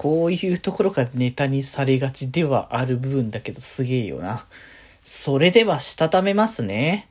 [0.00, 4.46] こういうところがネタにされがちではある部分だけどすげえよな。
[5.04, 7.06] それではしたためますね。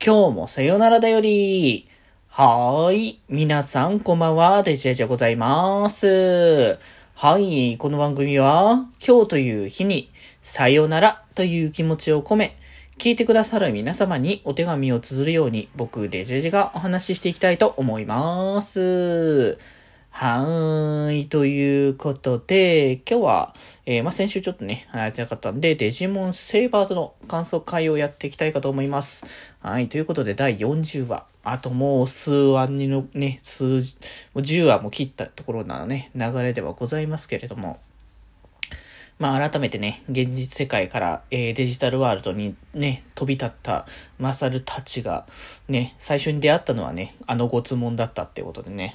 [0.00, 1.88] 今日もさよならだより。
[2.28, 3.20] はーい。
[3.28, 4.62] 皆さんこんばんは。
[4.62, 6.78] デジェジでございます。
[7.16, 7.76] はい。
[7.76, 10.08] この番組は今日という日に
[10.40, 12.56] さよならという気持ちを込め、
[12.98, 19.58] 聞いてくださる皆様にお手紙を綴るように僕デジェジがお話ししていきたいと思います。
[20.10, 21.28] はい。
[21.28, 23.54] ということで、今日は、
[23.86, 29.26] えー、まあ、先週ちょっとね、やってなかったんで、デジモンセイバーズの感想会をやっていきたいかと思います。
[29.60, 29.88] はい。
[29.88, 31.24] ということで、第40話。
[31.44, 37.78] あともう数話にのね、数、10話も切ったところなのね、流れではございますけれども。
[39.18, 43.84] まあ改めてね、現実世界から、えー、デジタルワールドにね、飛び立った
[44.20, 45.26] マサルたちが、
[45.66, 48.94] ね、最初に出会ったのはね、あのごつもんだったってことでね。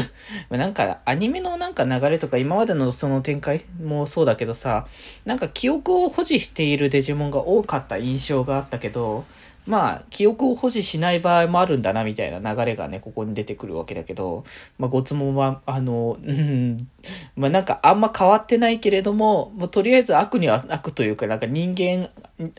[0.48, 4.86] なんか、アニメのなんか流れとか、今までのその展開もそうだけどさ、
[5.26, 9.26] なんか記憶を保持しているデジモンが多かった印象があったけど、
[9.68, 14.44] まあ、記憶を保持しない場合もあるんだな、みたいな流れがね、ここに出てくるわけだけど、
[14.78, 16.78] まあ、ごつもは、あの、うん、
[17.36, 22.08] まあ、なんかあんま変わってないけれども、まあとりあえず悪には悪というか、なんか人間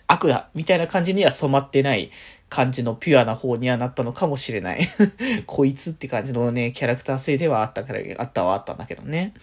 [0.05, 2.11] 悪だ、みたいな感じには染まってない
[2.49, 4.79] 感じのピュアな方にはなったのかもしれない。
[5.45, 9.33] こいつって感じのね、キャラクター性ではあったから、あったはあったんだけどね。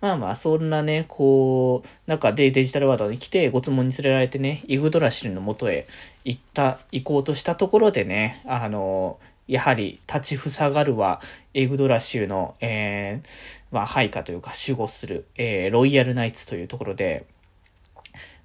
[0.00, 5.86] まあまあ、そんなね、こう、中でデジタルワードに来て、ごつもんに連れられてね、イグドラシルの元へ
[6.24, 11.20] 行った、行こうとしたところでね、あの、やはり立ちふさがるは、
[11.54, 13.28] エグドラシルの、えー、
[13.70, 17.26] まあ、配下というか守護する、えー、ロイヤルナイツというところで、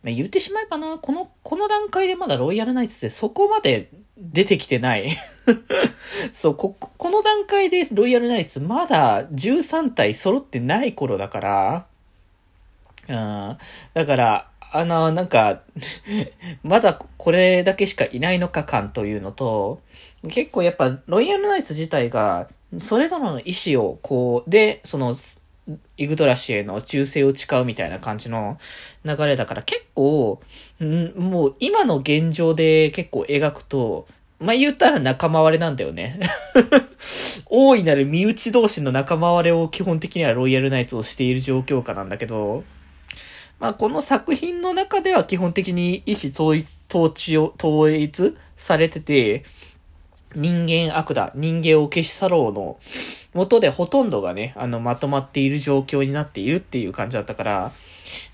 [0.08, 5.10] まあ、言ってしまえばな、この、この段階でまだロイヤルナイツってそこまで出てきてない。
[6.32, 11.86] そう、こ、この段階でロイヤルナイツまだ13体揃ってない頃だから、
[13.10, 13.58] うん、
[13.94, 15.64] だから、あの、なんか
[16.64, 19.82] まだこれだけしかいないのか感というのと、
[20.30, 22.48] 結構やっぱロイヤルナイツ自体が、
[22.82, 25.14] それぞれの意思をこう、で、その、
[25.98, 28.58] イグドラシへの忠誠を誓うみたいな感じの
[29.04, 30.40] 流れだから結構、
[30.80, 34.08] んもう今の現状で結構描くと、
[34.40, 36.20] まあ、言ったら仲間割れなんだよね。
[37.50, 42.64] 大いなる身内同士の仲間割れを基本的にはロイヤルナイツをしている状況下なんだけど、
[43.60, 49.44] まあ、この作品の中では基本的に意思統一、統治を、統一されてて、
[50.36, 52.80] 人間悪だ、人間を消し去ろうの
[53.34, 57.72] 元でほとんどがね、あの、まとまっている状況になっているっていう感じだったから、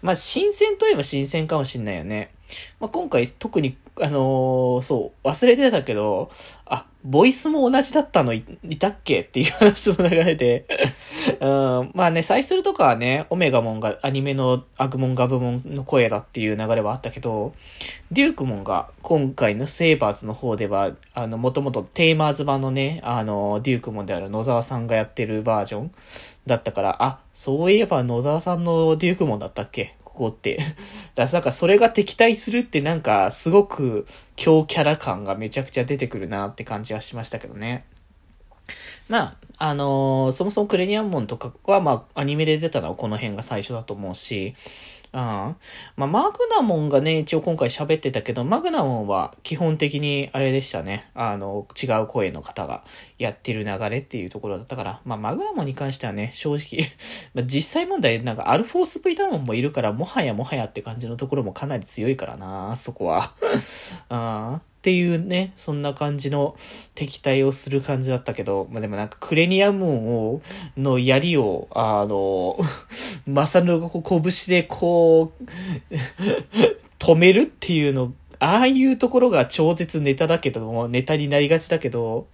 [0.01, 2.31] まあ、新鮮といえば新鮮かもしんないよね。
[2.79, 6.31] まあ、今回特に、あのー、そう、忘れてたけど、
[6.65, 8.43] あ、ボイスも同じだったのい
[8.79, 9.21] たっけ？
[9.21, 10.65] っていう話の流れで
[11.43, 17.51] うん、まあね、サイスルとかはね、オメガモンがアニメのアグモンガブモンの声だっていう流れはあったけど、
[18.13, 25.91] デュークモンが今回のセーバーズの方では、あの、もともとテーマーズ版のね、あの、デュークモンである野沢さんがやってるバージョン
[26.45, 29.97] だったから、あ、そういえば野沢さんのデュークモンだったっけ？
[30.05, 30.55] ここって。
[31.15, 34.05] だからなんかそれが敵対するってなんかすごく
[34.37, 37.83] 強キャラ感がめちゃくちゃ出てくるなって感じはしましたけどね。
[39.09, 44.53] まあ、あのー、そもそもクレニアンモンとかは、まあ、アニメで出たのはこの辺が最初だと思うし、
[45.14, 45.19] うん。
[45.19, 45.58] ま
[45.97, 51.08] あ、マグナモンがね、一応今回喋ってたけど、マグナモンは基本的にあれでしたね。
[51.14, 52.84] あの、違う声の方が
[53.19, 56.84] やってる流れっていうところだったから、まあ、マグナモンに関してはね、正直
[57.35, 63.31] まあ、実際問題、なんかアルフォース V ダモンもいるから、もはやもはやって感じのところもかなり強いからな、そこは。
[64.09, 66.57] あっていうね、そんな感じの
[66.94, 70.41] 敵対をする感じだったけど、まあ、でもなんかクレニアムーンを、
[70.75, 72.59] の槍を、あの、
[73.25, 75.43] マサルの拳でこう、
[76.99, 82.27] 止めるっていうのああいうところが超絶ネタだけども、ネタになりがちだけど、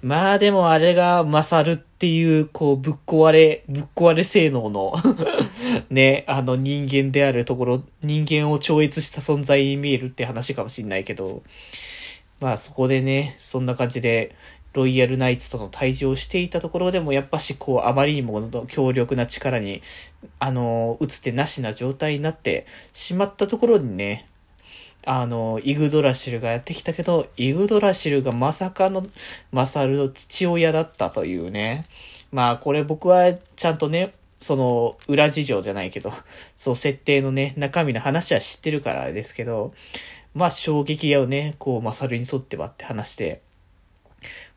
[0.00, 4.94] まあでもあれが勝るっていう、こう、ぶっ壊れ、ぶっ壊れ性能の
[5.90, 11.42] ね、あの人間であるところ、人間を超越した存在に見えるって話かもしんないけど、
[12.38, 14.36] まあそこでね、そんな感じで、
[14.72, 19.82] ロイヤルナイツとの対峙をしていたところでも、やっぱしこう、あまりにも強力な力に、
[20.38, 24.28] あの、打つてなしな状態になってしまったところにね、
[25.04, 29.06] あの、イグドラシルがやってきたけど、イグドラシルがまさかの
[29.52, 31.86] マサルの父親だったというね。
[32.32, 36.10] まあ、これ僕はちゃんとね、その、裏事情じゃないけど、
[36.56, 39.74] そう、設定のね、中身の話は知ってるからですけど、
[40.34, 43.42] まあ、衝撃をね、こう、マサルにとってはって話して、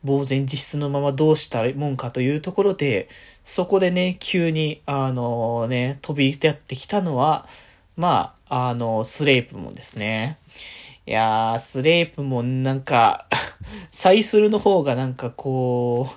[0.06, 3.08] 呆然自失のままどうしたもんかというところで、
[3.44, 7.48] そこでね、急に、あのね、飛び出ってきたのは、
[7.96, 10.38] まあ、あの、スレープもですね。
[11.08, 13.26] いやー、スレープもなんか
[13.90, 16.08] サイスルの方がなんかこ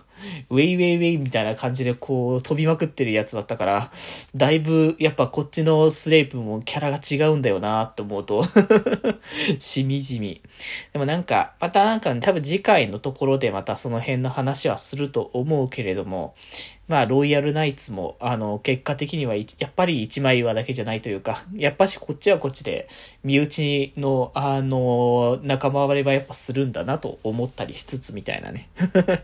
[0.50, 3.90] う、ウェイウェイウェイみたいな感じでこう飛びまくってるやつだったから、
[4.34, 8.44] だいぶやっぱこっちのスレープもキャラが違うんだよなって思うと
[9.58, 10.42] しみじみ。
[10.92, 16.34] でもなんか、またなんか、ね、多分次回のところでまたその辺の話はすると思うけれども、
[16.88, 22.88] まあ、ロイヤルナイツも、あの、結果的には、やっぱり一枚岩だけじゃないというか、やっぱしこっちはこっちで、
[23.24, 28.68] 身内の、あの、仲間割れはやっぱするんだなと思ったりしつつみたいなね。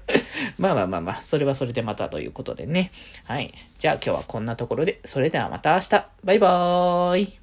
[0.58, 2.90] まあまあまあまあ、それはそれでまたということでね。
[3.24, 3.52] はい。
[3.78, 6.06] じゃあ今日はこんなところで、それではまた明日。
[6.24, 7.41] バイバーイ。